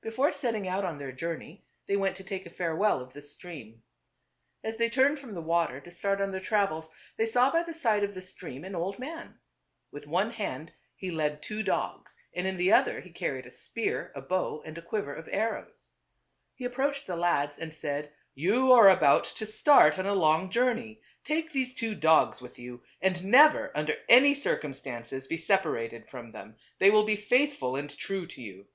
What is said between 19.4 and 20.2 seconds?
start on a